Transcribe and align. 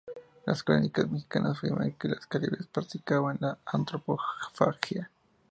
Las 0.47 0.63
crónicas 0.63 1.07
mexicanas 1.11 1.57
afirman 1.59 1.91
que 1.91 2.07
los 2.07 2.25
caribes 2.25 2.65
practicaban 2.65 3.37
la 3.39 3.59
antropofagia. 3.67 5.11